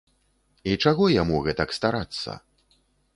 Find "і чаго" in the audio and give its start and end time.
0.69-1.05